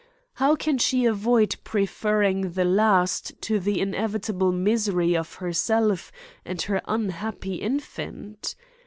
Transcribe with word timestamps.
How 0.33 0.55
can 0.55 0.79
she 0.79 1.05
avoid 1.05 1.57
preferring 1.63 2.53
the 2.53 2.65
last 2.65 3.39
to 3.43 3.59
the 3.59 3.79
ine 3.79 3.93
vitable 3.93 4.51
misery 4.51 5.15
of 5.15 5.35
herself 5.35 6.11
and 6.43 6.59
her 6.63 6.81
unhappy 6.85 7.57
infant 7.57 8.55